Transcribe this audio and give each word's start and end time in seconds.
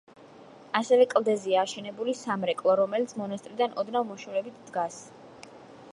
ასევე 0.79 1.05
კლდეზეა 1.11 1.59
აშენებული 1.65 2.15
სამრეკლო, 2.21 2.73
რომელიც 2.81 3.15
მონასტრიდან 3.21 3.79
ოდნავ 3.83 4.09
მოშორებით 4.15 4.59
დგას. 4.71 4.99